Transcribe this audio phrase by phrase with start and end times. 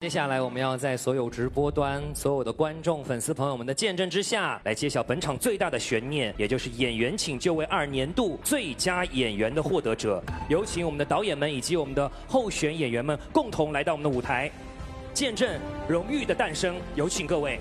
[0.00, 10.24] 接下来，我们要在所有直播端、所有的观众、粉丝朋友们的见证之下，来揭晓本场最大的悬念，也就是《演员请就位》二年度最佳演员的获得者。
[10.48, 14.50] 有请我们的导演们以及我们的候选演员们共同来到我们的舞台，
[15.12, 16.76] 见证荣誉的诞生。
[16.94, 17.60] 有请各位。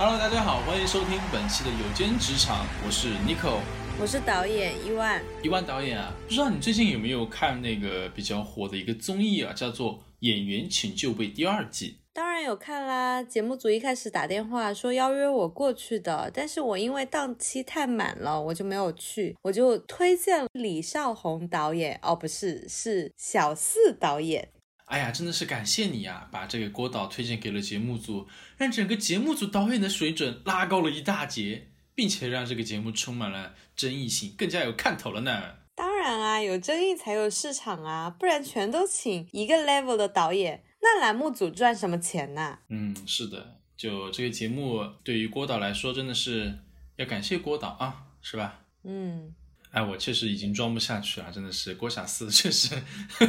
[0.00, 3.60] Hello，大家好，欢迎收听本期的有间职场，我是 Nico。
[4.00, 11.98] 我是导演伊万，伊万导演啊，不知道你最近有没有看那个比较火的一个综艺啊，叫做《演员请就位》第二季。
[12.12, 13.22] 当然有看啦。
[13.22, 19.36] 节目组一开始打电话说邀约我过去的，但是我因为档期太满了，我就没有去。
[19.42, 24.48] 我就推荐李少红导演，哦，不是，是小四导演。
[24.86, 35.59] 哎呀，真的是感谢你啊，把这个郭导推荐给了节目组，让整个节目组导演的水准拉高了一大截，并且让这个节目充满了争议性，更加有看头了呢。
[36.02, 46.58] 当然啊，有争议才有市场啊，不然全都请一个 level 的导演，那栏目组赚什么钱呐、嗯，是的，就这个节目对于郭导来说，真的是
[46.96, 48.62] 要感谢郭导啊，是吧？
[48.84, 49.34] 嗯，
[49.72, 52.74] 哎，我确实已经装不下去了，真的是郭小四确实，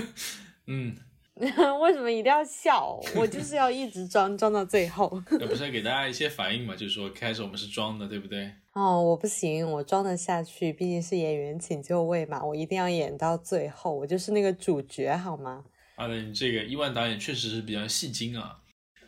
[0.67, 0.95] 嗯，
[1.35, 2.97] 为什么一定要笑？
[3.17, 5.21] 我就是要一直装装到最后。
[5.31, 8.49] 那 不是要给大家一些反应嘛，就是说开始我们是装的，对不对？
[8.73, 15.65] 哦，我不行，我装得下去，毕竟是演员请就位嘛，我一定要演到最后，我就是那个主角，好吗？
[15.95, 18.59] 啊，那你这个伊万导演确实是比较戏精啊。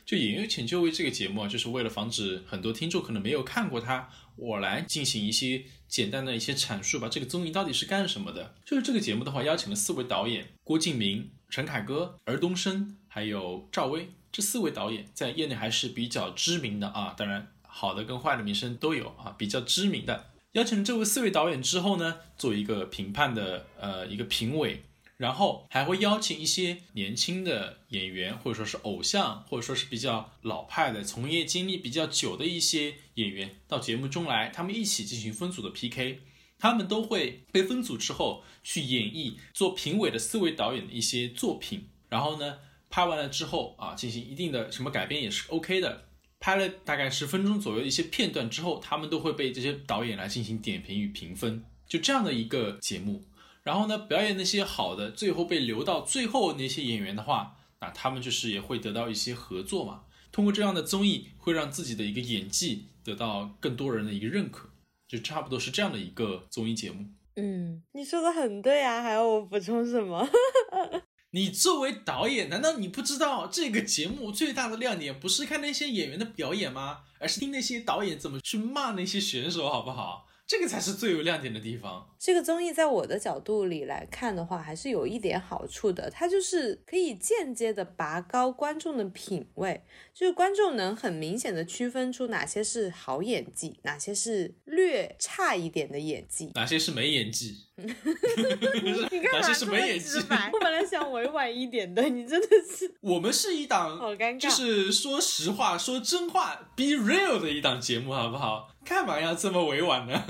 [0.05, 7.07] 就《演员请就位》这个节目啊，就是为了防止很多听众可能没有看过它，我来进行一些简单的一些阐述吧。
[7.07, 8.55] 这个综艺到底是干什么的？
[8.65, 14.09] 就是这个节目的话，邀请了四位导演：郭敬明、陈凯歌、尔冬升，还有赵薇。
[14.29, 20.29] 这四位导演在业内还是比较知名的啊，当然好的跟坏的名声都有啊，比较知名的。
[20.51, 24.83] 邀请这位四位导演之后呢，做一个评判的呃一个评委，
[25.17, 36.19] 然后还会邀请一些年轻的演员，或者说是偶像，或者说是比较老派的、从业经历比较久的一些演员到节目中来，他们一起进行分组的 PK。
[36.59, 42.59] 他们都会被分组之后去演绎做评委的四位导演的一些作品，然后呢，
[42.89, 46.05] 拍完了之后啊，进行一定的什么改编也是 OK 的。
[46.43, 53.23] 拍了大概十分钟左右的一些片段之后，他们都会被这些导演来进行点评与评分，就这样的一个节目。
[53.61, 60.01] 然后呢，表演那些好的，最后被留到最后那些演员的话，那他们就是也会得到一些合作嘛。
[60.33, 64.67] 通过这样的综艺，会让自己的一个演技得到更多人的一个认可，
[65.07, 67.05] 就差不多是这样的一个综艺节目。
[67.37, 70.27] 嗯，你说的很对啊，还要我补充什么？
[71.35, 76.99] 你作为导演，难道你不知道这个节目最大的亮点不是看那些演员的表演吗？
[77.17, 80.27] 而是听那些导演怎么去骂那些选手，好不好？
[80.45, 82.12] 这个才是最有亮点的地方。
[82.25, 96.49] 这个综艺在我的角度里来看的话，还是有一点好处的，它就是可以间接的拔高观众的品味，就是观众能很明显的区分出哪些是好演技，哪些是略差一点的演技。
[96.55, 97.57] 哪些是没演技？
[97.75, 100.07] 你干嘛这么没演技？
[100.07, 100.49] 直白？
[100.55, 108.69] 我本来想委婉一点的，你真的是 我们是一档好尴尬就是说实话、说真话、be real 的一档节目，好不好？
[108.85, 110.23] 干嘛要这么委婉呢？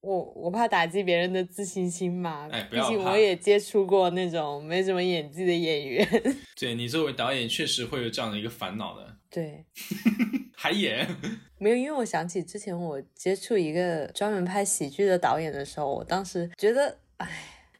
[0.00, 6.06] 我我怕打击别人的自信心嘛，哎不要毕竟我也接触过那种没什么演技的演员。
[6.58, 9.64] 对你作为导演，确实会有这样的一个烦恼的，对，
[10.56, 11.06] 还演。
[11.58, 17.28] 没有，因为我想起之前我接触一个专门拍喜剧的导演的时候，我当时觉得，哎，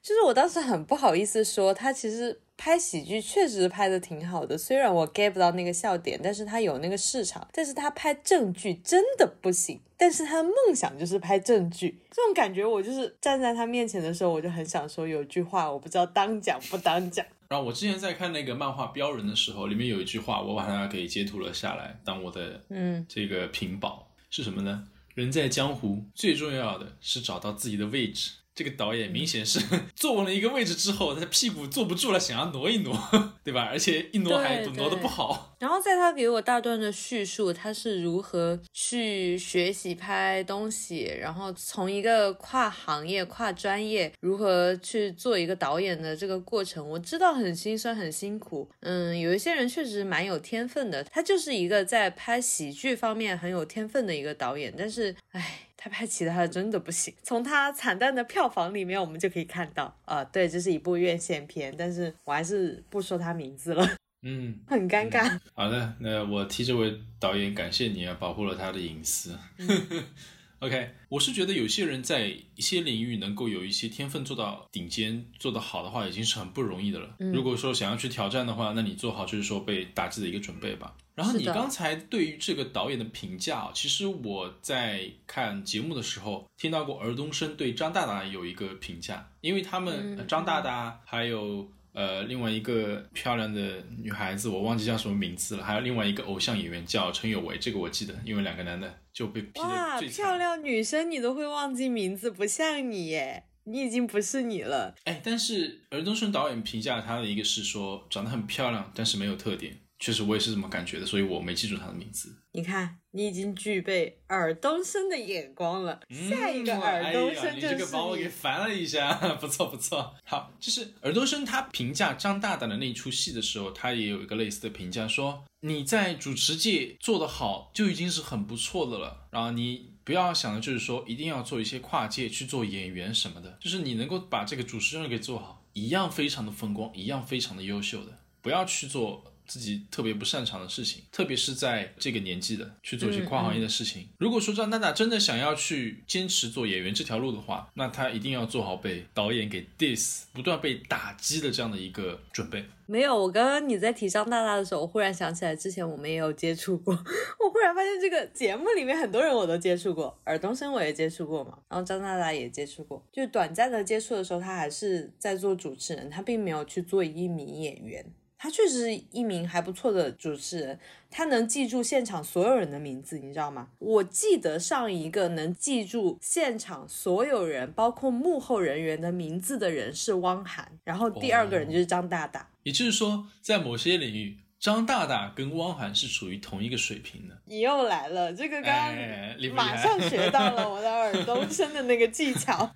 [0.02, 9.80] 就是我当时很不好意思说，他其实拍喜剧确实拍的挺好的，虽然我 get 不到那个笑点，但是他有那个市场，但是他拍正剧真的不行。
[9.96, 17.24] 但是他的梦想就是拍正剧，这种感觉我就是站在他面前的时候，我就很想说有句话，我不知道当讲不当讲。
[17.48, 24.86] 然后我之前在看那个漫画《标人》的时候，里面有一句话，我把它给截图了下来，当我的嗯，这个屏保是什么呢？
[25.14, 28.32] 人在江湖，最重要的是找到自己的位置。
[28.60, 29.58] 这个导演明显是
[29.96, 32.94] 坐稳了一个位置之后，他屁股坐不住了，想要挪一挪，
[33.42, 33.62] 对吧？
[33.72, 35.56] 而且一挪还挪得不好。
[35.58, 48.68] 然后在他给我大段的叙述，他是如何去学习拍东西，然后从一个跨行业、跨专业，如何去做一个导演的这个过程，我知道很心酸、很辛苦。
[48.80, 55.60] 嗯，有一些人确实蛮有天分的，他就是一个在拍喜剧方面很有天分的一个导演，但是，唉。
[55.82, 63.88] 他拍其他的真的不行，从他惨淡的票房里面，我们就可以看到，啊，对，这是一部院线片，但是我还是不说他名字了，
[64.20, 65.40] 嗯，很尴尬。
[65.54, 69.34] 好的，那我替这位导演感谢你啊，保护了他的隐私。
[70.60, 77.16] OK，我是觉得有些人在一些领域能够有一些天分做到顶尖、做得好的话，已经是很不容易的了。
[77.32, 80.94] 如果说想要去挑战的话，那你做好就是说被打击的一个准备吧。
[81.20, 91.70] 然后你刚才对于这个导演的评价啊，其实我在看节目的时候听到过尔冬升对张大大有一个评价，因为他们、呃张大大还有。
[91.92, 95.64] 呃，另外一个漂亮的女孩子，我忘记叫什么名字了。
[95.64, 100.24] 还有另外一个偶像演员叫陈有为，这个我记得，因为两个男的就被批哇，的最惨。
[100.24, 104.94] 漂亮女生你都会忘记名字，不像你耶，你已经不是你了。
[105.02, 109.76] 哎，但是尔冬升导演评价她的一个是说长得很漂亮，但是没有特点。
[110.00, 112.34] 确实，我也是这么感觉的，所以我没记住他的名字。
[112.52, 116.00] 你看，你已经具备尔冬升的眼光了。
[116.08, 120.14] 下一个嗯尔冬升就是这个把我给烦了一下，不错不错。
[120.24, 129.90] 好，就是尔冬升他评价张大胆的那出戏的时候，他也有一个类似的评价，说你在主持界做得好就已经是很不错的了，然后你。
[130.02, 138.18] 不要想的就是说一定要做一些跨界去做演员什么的，就是你能够把这个主持人给做好，一样非常的风光，一样非常的优秀的。
[138.40, 144.06] 不要去做自己特别不擅长的事情，特别是在这个年纪的去做一些跨行业的事情。
[144.18, 152.64] 如果说张大大真的想要去坚持做演员这条路的话，那他一定要做好被导演给 diss、不断被打击的这样的一个准备。
[152.86, 156.92] 没有，我刚刚你在提张大大的时候，我忽然想起来，之前我们也有接触过。
[157.38, 163.04] 我忽然发现这个节目里面很多人我都接触过，尔冬升我也接触过嘛，然后张大大也接触过。
[163.12, 168.04] 就短暂的接触的时候，他还是在做主持人，他并没有去做一名演员。
[168.42, 170.78] 他确实是一名还不错的主持人，
[171.10, 173.68] 他能记住现场所有人的名字，你知道吗？
[173.78, 182.48] 我记得上一个能记住现场所有人，包括幕后人员的名字的人是汪涵，然后第二个人就是张大大。
[182.62, 187.36] 也就是说，在某些领域，张大大跟汪涵是处于同一个水平的。
[187.44, 192.74] 你又来了，这个刚刚马上学到了我的耳 东升的那个技巧。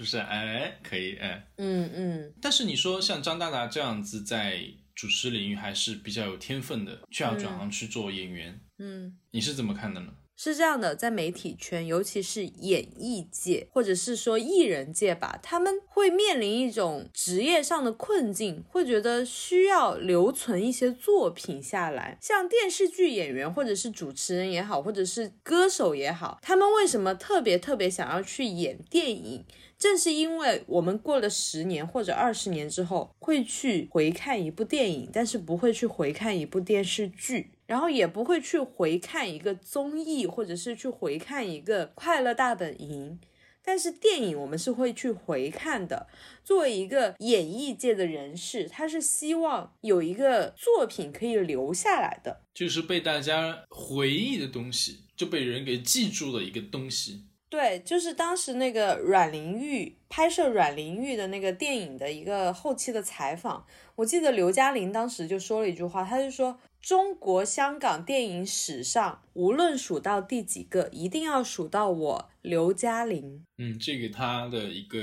[0.00, 0.16] 是不是？
[0.16, 1.46] 哎，可以，哎。
[1.58, 4.64] 嗯嗯，但是你说像张大大这样子在
[4.94, 10.12] 主持领域还是比较有天分的，却要转行去做演员，嗯，你是怎么看的呢？
[10.42, 22.16] 是这样的，在媒体圈，尤其是演艺界，或者是说艺人界吧，他们会面临一种职业上的困境，会觉得需要留存一些作品下来。
[22.22, 29.44] 像电视剧演员，或者是主持人也好，或者是歌手也好，他们为什么特别特别想要去演电影？
[29.78, 37.50] 正是因为我们过了十年或者二十年之后，会去回看一部电影，但是不会去回看一部电视剧。
[37.70, 43.20] 然后也不会去回看一个综艺，或者是去回看一个《快乐大本营》，
[43.64, 46.08] 但是电影我们是会去回看的。
[46.42, 52.40] 作为一个演艺界的人士，他是希望有一个作品可以留下来的。
[52.52, 57.26] 就是被大家回忆的东西，就被人给记住的一个东西。
[57.48, 63.64] 对，就是当时那个阮玲玉拍摄阮玲玉的那个电影的一个后期的采访，
[63.96, 73.44] 我记得刘嘉玲当时就说了一句话，她就说中国香港电影史上无论数到第几个，一定要数到我刘嘉玲。
[73.58, 74.98] 嗯，这个他的一个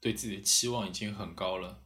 [0.00, 1.82] 对自己的期望已经很高了，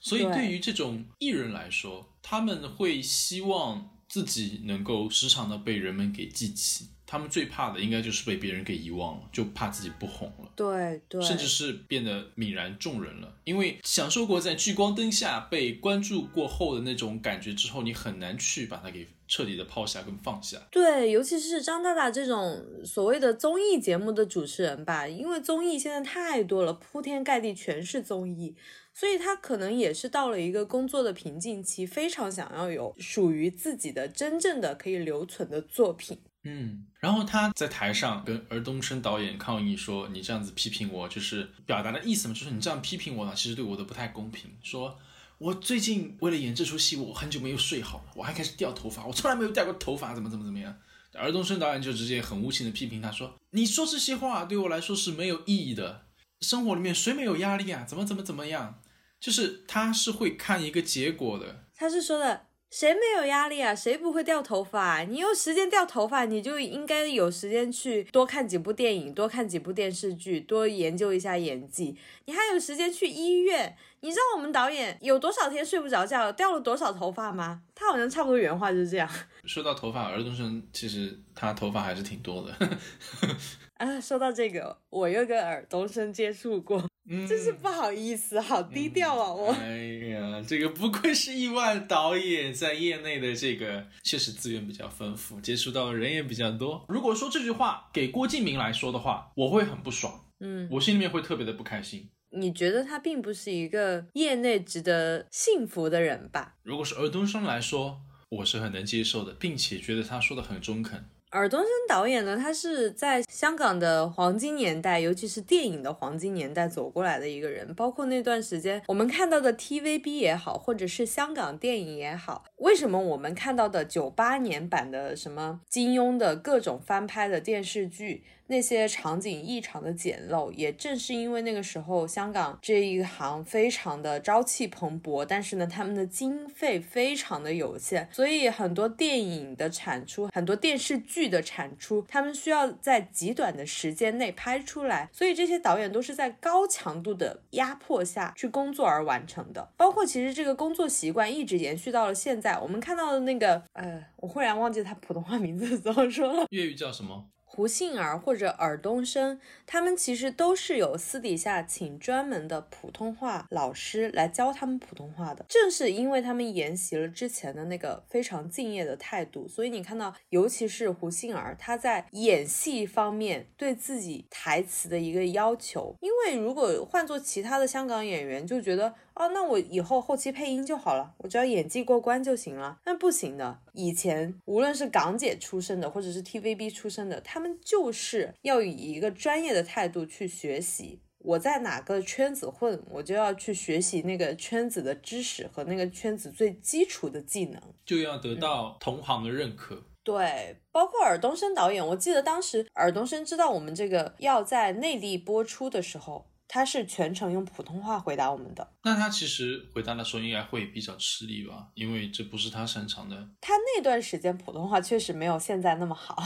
[0.00, 6.88] 所以对对于这种艺人来说，他们会希望自己能够时常的被人们给记起。
[7.12, 10.50] 他们最怕的应该就是被别人给遗忘了，就怕自己不红了。
[10.56, 13.30] 对对，甚至是变得泯然众人了。
[13.44, 20.56] 因为享受过在聚光灯下被关注过后的那种感觉之后，你很难去把它给彻底的抛下跟放下。
[20.70, 28.56] 对，尤其是张大大这种所谓的综艺节目的主持人吧，因为综艺现在太多了，铺天盖地全是综艺，
[28.94, 36.18] 所以他可能也是到了一个工作的瓶颈期，非常想要有属于自己的真正的可以留存的作品。
[36.44, 44.50] 嗯，然后他在台上跟尔冬升导演抗议说：“你这样子批评我，就是表达的意思嘛，就是你这样批评我呢，其实对我都不太公平。
[44.62, 44.98] 说
[45.38, 50.74] 我最近为了演这出戏，我很久没有睡好了，我还开始掉头发，我从来没有掉过头发，怎么怎么怎么样。”
[51.14, 56.06] 尔冬升导演就直接很无情的批评他说：“你说这些话对我来说是没有意义的，
[56.40, 57.84] 生活里面谁没有压力啊？
[57.84, 58.80] 怎么怎么怎么样？
[59.20, 62.46] 就是他是会看一个结果的。”他是说的。
[62.72, 63.74] 谁没有压力啊？
[63.74, 65.02] 谁不会掉头发、啊？
[65.02, 71.94] 你有时间掉头发，你就应该有时间去多看几部电影，多看几部电视剧，多研究一下演技。
[72.24, 73.76] 你还有时间去医院？
[74.00, 77.60] 你知道我们导演有多少天睡不着觉，掉了多少头发吗？
[77.74, 79.06] 他好像差不多原话就是这样。
[79.44, 82.78] 说到头发，尔冬升其实他头发还是挺多的。
[83.76, 86.82] 啊，说到这个，我又跟尔冬升接触过。
[87.08, 89.32] 嗯，真是不好意思，好低调啊！
[89.32, 89.76] 我哎
[90.10, 96.84] 呀，这个不愧是亿万导演，在业内的这个确实资源比较丰富，接触到的人也比较多。
[96.88, 102.08] 如果说这句话给郭敬明来说的话，我会很不爽，嗯，我心里面会特别的不开心。
[102.30, 106.54] 你觉得他并不是一个业内值得信服的人吧？
[106.62, 111.04] 如果是尔冬升来说，我是很能接受的，并且觉得他说的很中肯。
[111.32, 117.74] 尔冬升导演呢，他是在香港的黄金年代，尤其是电影的黄金年代走过来的一个人。
[117.74, 128.24] 包括那段时间我们看到的 TVB 也好，或者是香港电影也好，为什么我们看到的九八年版的什么金庸的各种翻拍的电视剧？
[128.48, 149.70] 那些场景异常的简陋，也正是因为那个时候香港这一行非常的朝气蓬勃，但是呢，他们的经费非常的有限，所以很多电影的产出，很多电视剧剧的产出，他们需要在极短的时间内拍出来，所以这些导演都是在高强度的压迫下去工作而完成的。
[149.76, 157.28] 包括其实这个工作习惯一直延续到了现在，我们看到的那个，呃，我忽然忘记他普通话名字怎么说了，粤语叫什么？
[157.54, 165.44] 胡杏儿或者尔冬升，他们其实都是有私底下请专门的普通话老师来教他们普通话的。
[165.50, 175.94] 正是因为他们沿袭了之前的那个非常敬业的态度，所以你看到，尤其是胡杏儿，她在演戏方面对自己台词的一个要求。
[176.00, 178.94] 因为如果换做其他的香港演员，就觉得。
[179.14, 182.80] 哦，那我以后后期配音就好了，我只要演技过关就行了。
[182.86, 191.00] 那不行的，以前无论是港姐出身的，或者是 TVB 出身的，他们就是要以一个专业的态度去学习。
[191.18, 199.84] 我在哪个圈子混，我就要去学习那个圈子的知识和那个圈子最基础的技能，就要得到同行的认可。
[200.02, 206.26] 对，包括尔冬升导演，我记得当时尔冬升知道我们这个要在内地播出的时候。
[206.54, 213.16] 他是全程用普通话回答我们的，那他其实回答的时候应该会比较吃力吧，因为这不是他擅长的。
[213.40, 216.22] 他那段时间普通话确实没有现在那么好。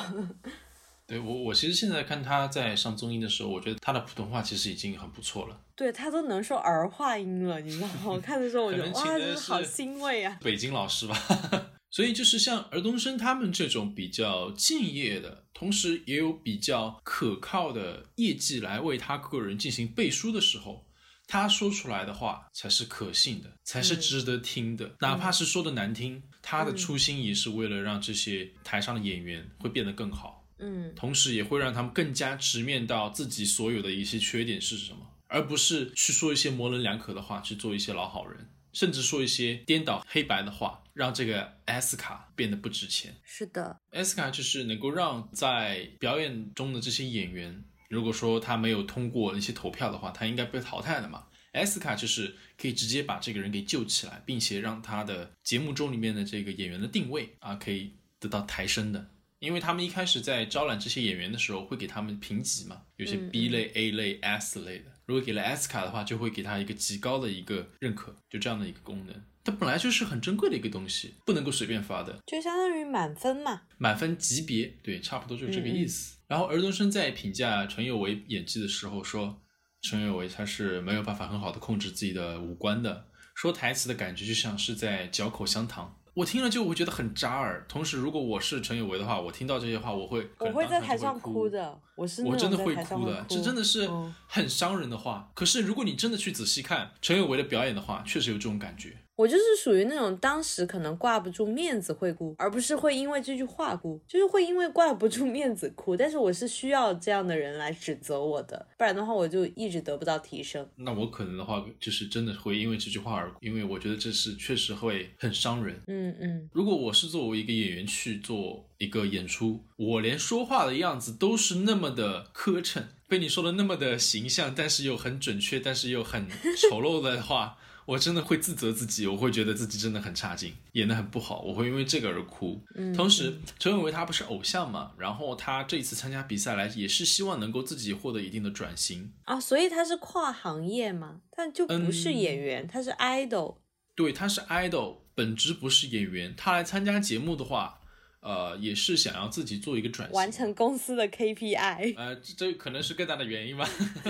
[1.06, 5.56] 对我，我其实现在看他在上综艺的时候，我觉得他的普通话其实已经很不错了。
[5.76, 7.94] 对他都能说儿化音了，你知道吗？
[8.06, 10.36] 我看的时候我觉得哇，真的好欣慰啊！
[10.42, 11.16] 北京老师吧。
[11.90, 20.86] 所以就是像尔冬升他们这种比较敬业的，同时也有比较可靠的业绩来为他个人进行背书的时候，
[21.26, 24.96] 他说出来的话才是可信的，才是值得听的。
[25.00, 30.44] 哪怕是说的难听，他的初心也是为了让这些台上的演员会变得更好。
[30.58, 38.50] 嗯，同时也会让他们更加直面到自己所有的一些缺点是什么，而不是去说一些模棱两可的话，去做一些老好人。
[38.76, 43.14] 甚至说一些颠倒黑白的话，让这个 S 卡变得不值钱。
[43.24, 51.24] 是的，S 卡就是能够让在表演中的这些演员，如果说他没有通过那些投票的话，他应该被淘汰的嘛。
[51.52, 59.08] S 卡就是可以直接把这个人给救起来，并且让他的节目中里面的这个演员的定位啊，可以得到抬升的。
[59.38, 64.92] 因为他们一开始在招揽这些演员的时候，会给他们评级嘛，有些 B 类、A 类、S 类的。
[65.06, 69.14] 如果给了 S 卡的话，就会给他一个极高的一个认可，就这样的一个功能。
[69.44, 76.16] 它本来就是很珍贵的一个东西，不能够随便发的，就相当于满分嘛，满分级别，对，差不多就是这个意思。
[76.26, 79.40] 然后尔冬升在评价陈有为演技的时候说，
[79.82, 85.96] 陈有为他是没有办法很好的控制自己的五官的，说台词的感觉就像是在嚼口香糖。
[86.16, 87.62] 我听了就会觉得很扎耳。
[87.68, 91.78] 同时，如果我是陈有为的话，我听到这些话，我会我会在台上哭的。
[91.94, 93.86] 我是我真的会哭的，这真的是
[94.26, 95.30] 很伤人的话。
[95.34, 98.96] 可是，如果你真的去仔细看陈有为的表演的话，确实有这种感觉。
[99.16, 105.96] 我就是属于那种当时可能挂不住面子会哭，而不是会因为这句话哭，就是会因为挂不住面子哭。
[105.96, 110.68] 但是我是需要这样的人来指责我的，不然的话我就一直得不到提升。
[110.76, 115.80] 那我可能的话就是真的会因为这句话而哭，因为我觉得这是确实会很伤人。
[115.86, 127.56] 嗯嗯，如果我是作为一个演员去做一个演出，我连说话的样子都是那么的磕碜，被你说的那么的形象，但是又很准确，但是又很丑陋的话。
[127.86, 132.60] 我真的会自责自己，我会觉得自己真的很差劲，演得很不好，我会因为这个而哭。
[132.74, 143.58] 嗯，同时，陈伟伟他不是偶像嘛，然后他这一次参加比赛来，也是希望能够自己获得一定的转型啊，所以他是跨行业嘛，但就不是演员，他是 idol。
[143.94, 147.80] 对，他是 idol，本质不是演员，他来参加节目的话。
[148.22, 151.94] 呃，也是想要自己做一个转型，完成公司的 KPI。
[151.96, 153.64] 呃，这可能是更大的原因吧，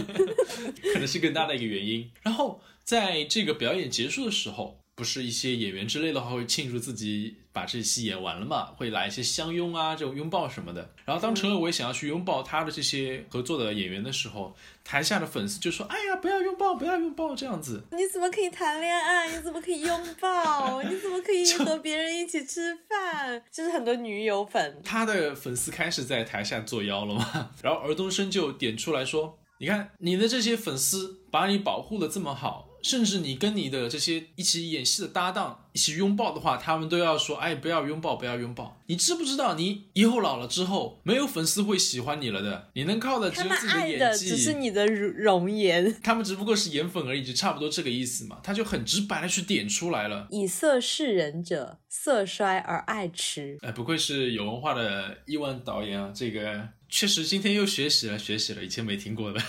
[0.95, 2.11] 可能是更大的一个原因。
[2.23, 10.89] 然后在这个表演结束的时候，不是一些演员之类的话会庆祝自己把这戏演完了嘛，会来一些相拥啊，这种拥抱什么的。
[11.05, 19.37] 然后当陈尔维想要去拥抱他的这些合作的演员的时候，台下的粉丝就说：“哎呀，不要拥抱，不要拥抱，这样子。”你怎么可以谈恋爱？
[19.37, 20.81] 你怎么可以拥抱？
[20.85, 23.43] 你怎么可以和别人一起吃饭？
[23.51, 27.51] 就是很多女友粉，他的粉丝开始在台下作妖了嘛。
[27.65, 42.71] 然后尔冬升就点出来说：“你看你的这些粉丝把你保护的这么好。”甚至你跟你的这些一起演戏的搭档一起拥抱的话，他们都要说：“哎，不要拥抱，不要拥抱。”你知不知道，你以后老了之后，没有粉丝会喜欢你了的。
[42.75, 46.01] 你能靠的只有自己的演技，只是你的容颜。
[46.01, 48.39] 他们只不过是颜粉而已，就差不多这个意思嘛。
[48.41, 56.13] 他就很直白的去点出来了：“以色示人者，色衰而爱弛。”哎，不愧是有文化的亿万导演啊！
[56.15, 59.43] 这个确实今天又学习了，学习了，以前没听过的。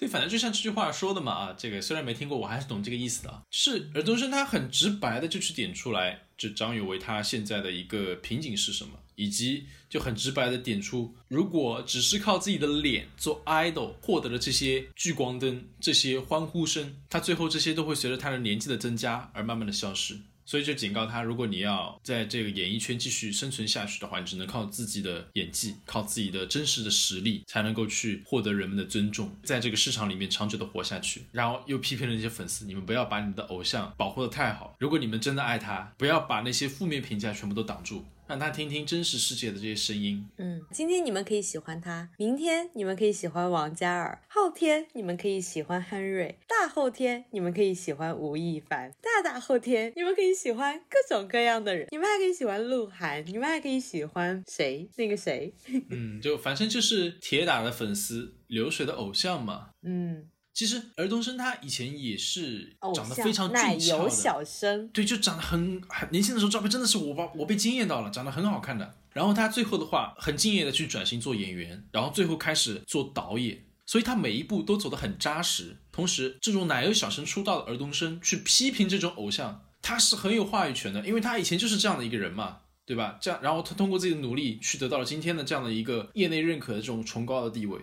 [0.00, 3.42] 对，反正就像这句话说的嘛，啊，这个虽然没听过，我还是懂这个意思的。
[3.50, 20.18] 是尔冬升他很直白的就去点出来，就张有为他现在的一个瓶颈是什么，以及就很直白的点出，如果只是靠自己的脸做 idol 获得了这些聚光灯、这些欢呼声，他最后这些都会随着他的年纪的增加而慢慢的消失。
[20.50, 31.22] 所以就警告他，如果你要在这个演艺圈继续生存下去的话，你只能靠自己的演技，靠自己的真实的实力，才能够去获得人们的尊重，在这个市场里面长久的活下去。
[31.30, 38.04] 然后又批评了那些粉丝，你们不要把你们的偶像保护的太好，如果你们真的爱他，不要把那些负面评价全部都挡住。
[38.30, 40.24] 让他听听真实世界的这些声音。
[40.36, 54.88] 嗯，今天你们可以喜欢他，明天你们可以喜欢王嘉尔，后天你们可以喜欢 Henry，，大后天你们可以喜欢吴亦凡，大大后天你们可以喜欢各种各样的人，你们还可以喜欢鹿晗，你们还可以喜欢谁？
[54.96, 55.52] 那个谁？
[55.90, 59.70] 嗯，就反正就是铁打的粉丝，流水的偶像嘛。
[59.82, 60.28] 嗯。
[60.52, 68.96] 其实尔冬升他以前也是长得非常俊俏的，小生对，就长得很很年轻的时候照片真的是我把我被惊艳到了，长得很好看的。
[69.12, 75.76] 然后他最后的话很敬业的去转型做演员，然后最后开始做导演，所以他每一步都走得很扎实。
[75.90, 83.18] 同时，这种奶油小生出道的尔冬升去批评这种偶像，他是很有话语权的，因为他以前就是这样的一个人嘛，对吧？
[83.20, 87.80] 这样，然后他通过自己的努力去得到了今天的这样的一个业内认可的这种崇高的地位。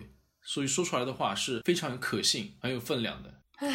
[0.48, 3.34] 所以说出来的话是非常有可信、很有分量的。
[3.56, 3.68] 唉，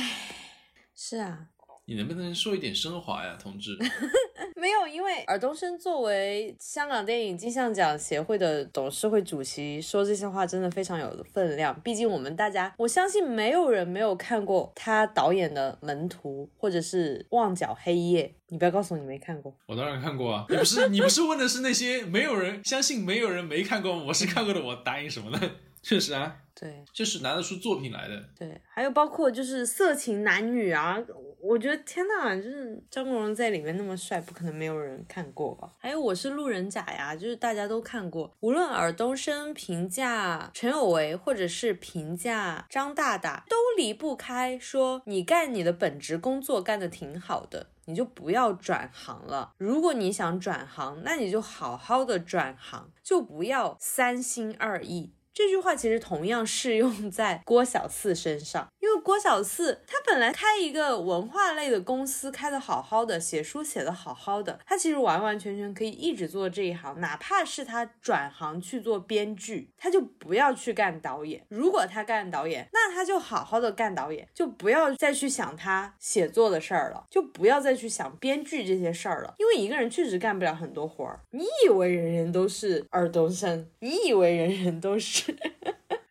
[0.96, 1.50] 是啊，
[1.86, 3.78] 你能不能说一点升华呀，同志？
[4.58, 11.80] 没有，因为尔冬升作为香港电影金像奖协会的董事会主席，说这些话真的非常有分量。
[11.82, 18.24] 毕竟我们大家，我相信没有人没有看过他导演的《门徒》或者是《旺角黑夜》。
[18.48, 20.46] 你不要告诉我你没看过，我当然看过啊！
[20.50, 25.52] 你不是你不是问的是那些没有人相信没有人没看过，我是看过的，我答应什么呢？
[25.84, 26.38] 确实啊。
[26.64, 28.24] 对，就是拿得出作品来的。
[28.40, 30.98] 对，还有包括就是色情男女啊，
[31.42, 35.70] 我觉得天呐，就是张国荣在里面那么帅，不可能没有人看过吧？
[35.78, 38.34] 还有我是路人甲呀，就是大家都看过。
[38.40, 49.52] 无论尔冬升评价陈有为，或者是评价张大大，都离不开说你干你的本职工作干得挺好的，你就不要转行了。
[49.58, 55.12] 如果你想转行，那你就好好的转行，就不要三心二意。
[55.34, 71.44] 这句话其实同样适用在郭小四身上，因为郭小四他本来开一个文化类的公司，开的好好的，写书写的好好的，他其实完完全全可以一直做这一行，哪怕是他转行去做编剧，他就不要去干导演。
[71.50, 81.20] 如果他干导演，那他就好好的干导演，就不要再去想他写作的事儿了，就不要再去想编剧这些事儿了，因为一个人确实干不了很多活儿。
[81.32, 83.68] 你以为人人都是尔冬升？
[83.80, 85.23] 你以为人人都是？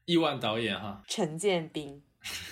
[0.07, 2.03] 亿万导演哈，陈建斌，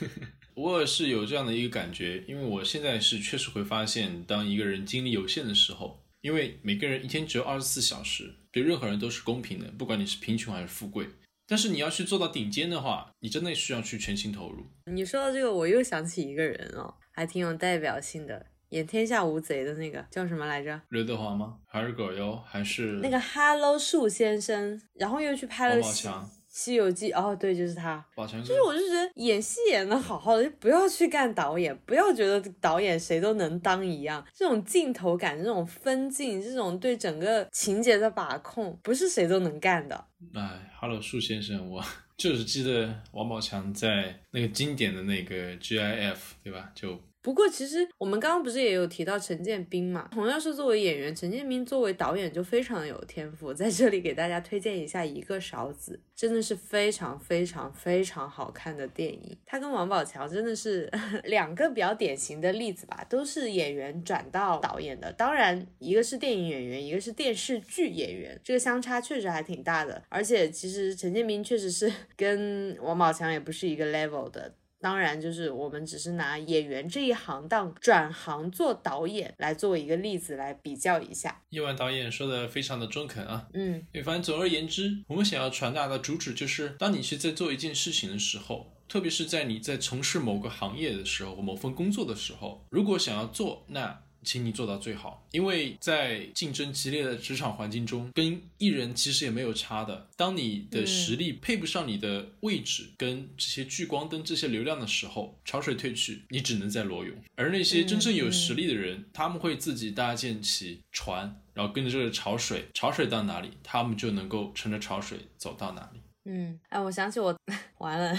[0.54, 11.06] 我也是有这样的一个感觉，因为我现在是确实会发现，当一个人精力有限的时候，因为每个人一天只有二十四小时，对任何人都是公平的，不管你是贫穷还是富贵。
[11.46, 14.64] 但是你要去做到顶尖的话，你真的需要去全心投入。
[14.86, 20.80] 你说到这个，我又想起一个人哦，还挺有代表性的，演《天下无贼》的那个叫什么来着？
[20.90, 21.56] 刘德华吗？
[21.66, 22.36] 还是葛优？
[22.46, 24.80] 还是那个 Hello 树先生？
[24.94, 25.74] 然后又去拍了。
[25.74, 26.24] 王宝强。
[26.50, 28.04] 《西游记》哦，对，就是他。
[28.44, 34.22] 就是我就觉得演戏演的好好的，就不要去干导演，不要觉得导演谁都能当一样。
[34.34, 40.04] 这种镜头感、这种分镜、这种对整个情节的把控，不是谁都能干的。
[40.34, 41.82] 哎，Hello 树先生，我
[42.16, 46.70] 就是记得王宝强在那个经典的那个 GIF，对吧？
[46.74, 50.08] 就不过，其实我们刚刚不是也有提到陈建斌嘛？
[50.10, 53.52] 同样是作为演员，陈建斌作为导演就非常有天赋。
[53.52, 59.36] 在这里给大家推荐一下《一个勺子》，真的是非常非常非常好看的电影。
[59.44, 60.90] 他跟王宝强真的是
[61.24, 65.12] 两个比较典型的例子吧，都是演员转到导演的。
[65.12, 70.02] 当然，一个是电影演员，一个是电视剧演员，这个相差确实还挺大的。
[70.08, 74.54] 而且，其实陈建斌确实是 跟王宝强也不是一个 level 的。
[74.80, 81.42] 当然，就是我们只是拿演员这一行当转行做导演来作为一个例子来比较一下。
[81.50, 94.02] 夜晚导演说的非常的中肯啊，嗯，反正总而言之，我们想要传达的主旨就是，当你去在做一件事情的时候，特别是在你在从事某个行业的时候，某份工作的时候，如果想要做，那。
[94.22, 100.08] 请你做到最好，因为在竞争激烈的职场环境中，跟艺人其实也没有差的。
[100.16, 107.16] 当你的实力配不上你的位置跟这些聚光灯、这些流量的时候，潮水退去，你只能在裸泳。
[107.36, 116.00] 而那些真正有实力的人，他们会自己搭建起船，然后跟着这个潮水，潮水到哪里，他们就能够乘着潮水走到哪里。
[116.26, 117.34] 嗯，哎，我想起我
[117.78, 118.14] 完了。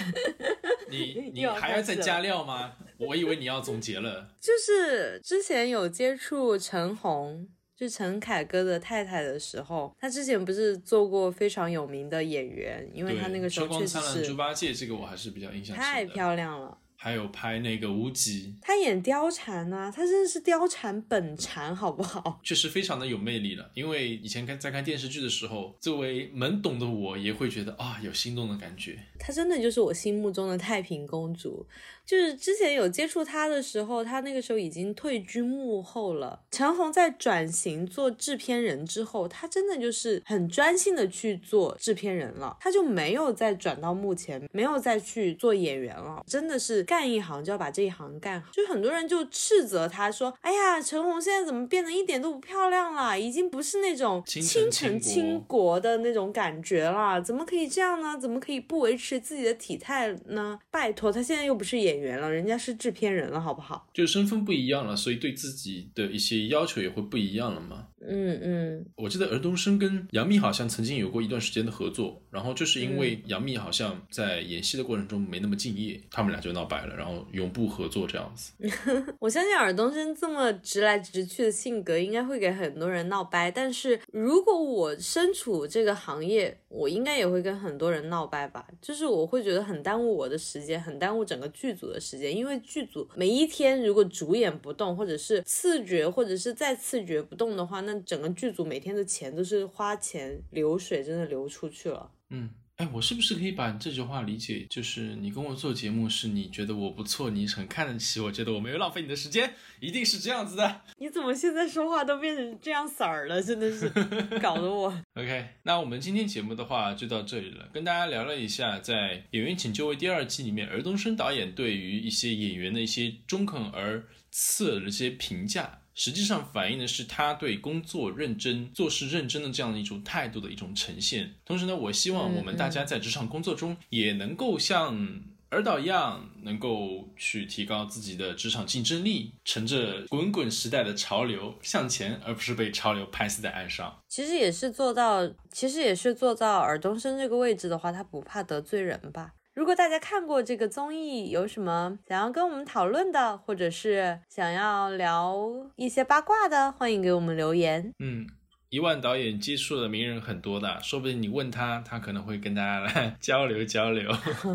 [0.92, 2.74] 你 你还要再加料吗？
[2.98, 4.28] 我以为你要总结了。
[4.40, 13.90] 就是之前有接触陈红，就陈凯歌的太太的时候，他之前不是做过非常有名的演员，因为他那个时候确实是。
[13.94, 15.76] 春光灿烂猪八戒，这个我还是比较印象。
[15.76, 16.78] 太漂亮了。
[17.04, 22.40] 还有拍那个无极，他演貂蝉啊，他真的是貂蝉本蝉，好不好？
[22.44, 23.72] 确实非常的有魅力了。
[23.74, 29.00] 因为以前看在看电视剧的时候，作为懵懂的我也会觉得啊，有心动的感觉。
[29.18, 31.66] 她真的就是我心目中的太平公主。
[32.12, 36.42] 就是之前有接触他的时候，他那个时候已经退居幕后了。
[36.52, 46.22] 陈红在转型做制片人之后，他真的就是很专心的去做制片人了，他就没有再转到幕前，没有再去做演员了。
[46.28, 48.52] 真的是干一行就要把这一行干好。
[48.52, 53.18] 就很多人就斥责他说：“哎呀，陈红现在怎么变得一点都不漂亮了？
[53.18, 58.18] 已经不是那种倾城倾国的那种感觉了，怎么可以这样呢？
[58.20, 60.60] 怎么可以不维持自己的体态呢？
[60.70, 63.88] 拜托，他现在又不是演员。”员了，人家是制片人了，好不好？
[63.94, 67.88] 就身份不一样了，所以对自己的一些要求也会不一样了嘛。
[68.08, 78.54] 嗯嗯，我记得尔冬升跟杨幂好像曾经有过一段时间的合作，然后就是因为杨幂好像在演戏的过程中没那么敬业，他们俩就闹掰了，然后永不合作这样子。
[79.20, 83.52] 我相信尔冬升这么直来直去的性格，应该会给很多人闹掰。
[83.52, 88.66] 但是如果我身处这个行业，我应该也会跟很多人闹掰吧。
[88.82, 102.12] 就是我会觉得很耽误我的时间，很耽误整个剧组的时间，因为剧组每一天如果主演不动，或者是次角，或者是再次角不动的话，那整个剧组每天的钱都是花钱流水，真的流出去了。
[102.30, 110.82] 嗯，哎，我是不是可以把这句话理解，就是你跟我做节目，是你觉得我不错，你很看得起我，觉得我没有浪费你的时间，一定是这样子的。
[110.98, 113.44] 你怎么现在说话都变成这样色儿了？
[113.44, 113.90] 真的是
[114.42, 114.88] 搞得我。
[115.16, 125.81] OK，那我们今天节目的话就到这里了，跟大家聊了一下在《演员请就位》第二季里面，尔冬升导演对于一些演员的一些中肯而刺耳的一些评价。
[125.94, 131.36] 实际上反映的是他对工作认真、做事认真的这样的一种态度的一种呈现。
[131.46, 144.02] 同时呢，我希望我们大家在职场工作中也能够像尔导一样，能够去提高自己的职场竞争力，乘着滚滚时代的潮流向前，而不是被潮流拍死在岸上。
[144.08, 149.34] 其实也是做到，其实也是做到尔东升这个位置的话，他不怕得罪人吧。
[149.54, 155.38] 如果大家看过这个综艺，有什么想要跟我们讨论的，或者是想要聊
[155.76, 157.94] 一些八卦的，欢迎给我们留言。
[158.00, 158.26] 嗯，
[158.70, 164.10] 一万导演接触的名人很多的，说不定你问他，他可能会跟大家来 交流交流。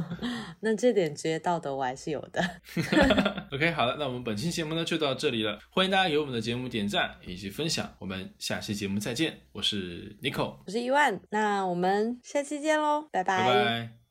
[0.60, 2.42] 那这点职业道德我还是有的。
[3.52, 9.40] OK，好了，那我们本期节目呢就到这里了，欢迎大家给我们的节目点赞以及分享，我们下期节目再见。
[9.52, 13.46] 我是 Nico，我是一万，那我们下期见喽，拜拜。
[13.46, 14.05] 拜拜。